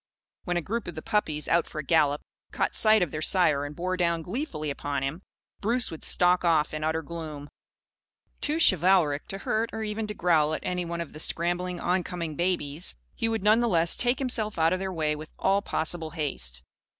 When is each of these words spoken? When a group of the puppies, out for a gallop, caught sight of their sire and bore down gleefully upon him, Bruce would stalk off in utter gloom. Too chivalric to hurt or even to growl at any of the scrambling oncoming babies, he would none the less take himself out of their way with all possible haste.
When 0.45 0.57
a 0.57 0.63
group 0.63 0.87
of 0.87 0.95
the 0.95 1.03
puppies, 1.03 1.47
out 1.47 1.67
for 1.67 1.77
a 1.77 1.83
gallop, 1.83 2.21
caught 2.51 2.73
sight 2.73 3.03
of 3.03 3.11
their 3.11 3.21
sire 3.21 3.63
and 3.65 3.75
bore 3.75 3.95
down 3.97 4.23
gleefully 4.23 4.71
upon 4.71 5.03
him, 5.03 5.21
Bruce 5.59 5.91
would 5.91 6.01
stalk 6.01 6.43
off 6.43 6.73
in 6.73 6.83
utter 6.83 7.03
gloom. 7.03 7.49
Too 8.41 8.57
chivalric 8.59 9.27
to 9.27 9.37
hurt 9.37 9.69
or 9.71 9.83
even 9.83 10.07
to 10.07 10.15
growl 10.15 10.55
at 10.55 10.63
any 10.63 10.89
of 10.91 11.13
the 11.13 11.19
scrambling 11.19 11.79
oncoming 11.79 12.35
babies, 12.35 12.95
he 13.13 13.29
would 13.29 13.43
none 13.43 13.59
the 13.59 13.69
less 13.69 13.95
take 13.95 14.17
himself 14.17 14.57
out 14.57 14.73
of 14.73 14.79
their 14.79 14.91
way 14.91 15.15
with 15.15 15.29
all 15.37 15.61
possible 15.61 16.09
haste. 16.09 16.63